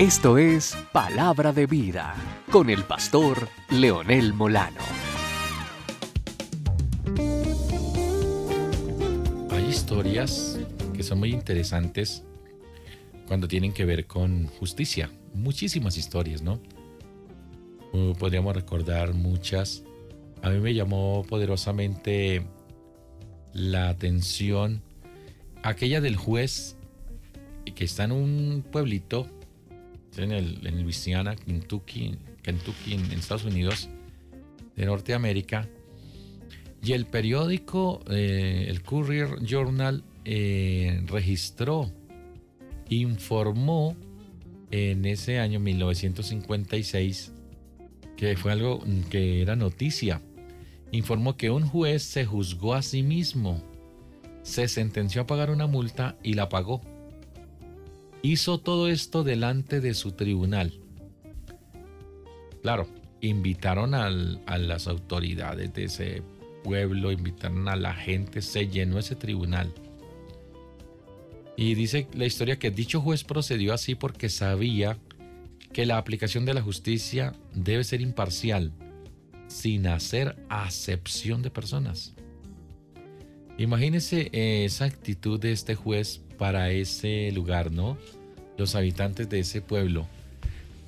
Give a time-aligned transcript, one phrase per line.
[0.00, 2.14] Esto es Palabra de Vida
[2.50, 4.80] con el pastor Leonel Molano.
[9.50, 10.58] Hay historias
[10.94, 12.24] que son muy interesantes
[13.28, 15.10] cuando tienen que ver con justicia.
[15.34, 16.62] Muchísimas historias, ¿no?
[18.18, 19.84] Podríamos recordar muchas.
[20.40, 22.46] A mí me llamó poderosamente
[23.52, 24.80] la atención
[25.62, 26.78] aquella del juez
[27.74, 29.26] que está en un pueblito
[30.16, 33.88] en el, en Kentucky, Kentucky en, Estados Unidos,
[34.76, 35.68] de Norteamérica.
[36.82, 41.90] Y el periódico, eh, el Courier Journal, eh, registró,
[42.88, 43.96] informó
[44.70, 47.32] en ese año 1956,
[48.16, 50.22] que fue algo que era noticia,
[50.92, 53.62] informó que un juez se juzgó a sí mismo,
[54.42, 56.80] se sentenció a pagar una multa y la pagó
[58.22, 60.78] hizo todo esto delante de su tribunal.
[62.62, 62.86] Claro,
[63.20, 64.10] invitaron a
[64.58, 66.22] las autoridades de ese
[66.62, 69.72] pueblo, invitaron a la gente, se llenó ese tribunal.
[71.56, 74.98] Y dice la historia que dicho juez procedió así porque sabía
[75.72, 78.72] que la aplicación de la justicia debe ser imparcial,
[79.48, 82.14] sin hacer acepción de personas.
[83.60, 87.98] Imagínese esa actitud de este juez para ese lugar, ¿no?
[88.56, 90.06] Los habitantes de ese pueblo,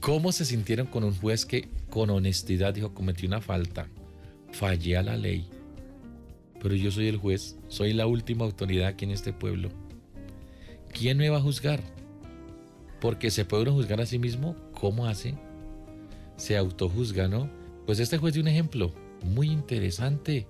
[0.01, 3.89] ¿cómo se sintieron con un juez que con honestidad dijo, cometí una falta,
[4.53, 5.51] fallé a la ley,
[6.63, 9.69] pero yo soy el juez, soy la última autoridad aquí en este pueblo?
[10.99, 11.83] ¿Quién me va a juzgar?
[13.03, 15.35] Porque se puede uno juzgar a sí mismo, ¿cómo hace?
[16.39, 17.51] Se autojuzga, ¿no?
[17.85, 20.47] Pues este juez dio un ejemplo muy interesante eh,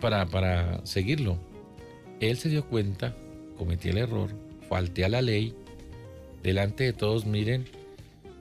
[0.00, 1.38] para, para seguirlo.
[2.20, 3.14] Él se dio cuenta
[3.56, 4.30] cometí el error,
[4.68, 5.54] falté a la ley,
[6.42, 7.64] delante de todos, miren,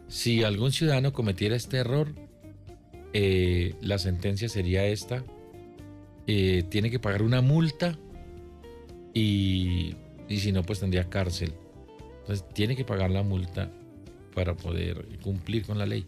[0.08, 2.14] si algún ciudadano cometiera este error,
[3.14, 5.24] eh, la sentencia sería esta,
[6.28, 7.98] eh, tiene que pagar una multa
[9.14, 9.96] y,
[10.28, 11.54] y si no, pues tendría cárcel.
[12.22, 13.70] Entonces tiene que pagar la multa
[14.34, 16.06] para poder cumplir con la ley.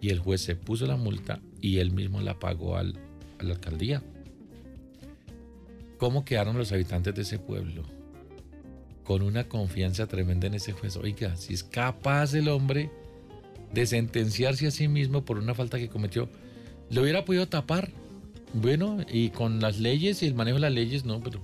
[0.00, 2.94] Y el juez se puso la multa y él mismo la pagó al,
[3.38, 4.02] a la alcaldía.
[5.98, 7.84] ¿Cómo quedaron los habitantes de ese pueblo?
[9.08, 10.98] con una confianza tremenda en ese juez.
[10.98, 12.90] Oiga, si es capaz el hombre
[13.72, 16.28] de sentenciarse a sí mismo por una falta que cometió,
[16.90, 17.90] lo hubiera podido tapar.
[18.52, 21.40] Bueno, y con las leyes y el manejo de las leyes, no, pero.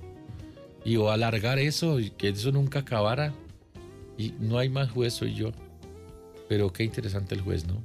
[0.85, 3.33] Y o alargar eso, que eso nunca acabara.
[4.19, 5.51] Y no hay más juez, soy yo.
[6.51, 7.83] Pero qué interesante el juez, ¿no?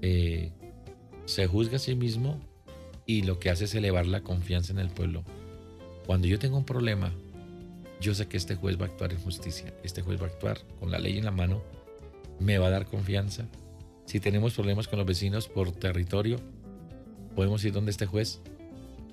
[0.00, 0.52] Eh,
[1.26, 2.40] se juzga a sí mismo
[3.04, 5.22] y lo que hace es elevar la confianza en el pueblo.
[6.10, 7.12] Cuando yo tengo un problema,
[8.00, 10.58] yo sé que este juez va a actuar en justicia, este juez va a actuar
[10.80, 11.62] con la ley en la mano,
[12.40, 13.44] me va a dar confianza.
[14.06, 16.40] Si tenemos problemas con los vecinos por territorio,
[17.36, 18.40] podemos ir donde este juez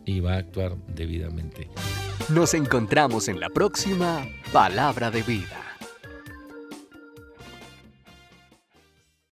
[0.05, 1.69] y va a actuar debidamente.
[2.29, 5.66] Nos encontramos en la próxima Palabra de Vida.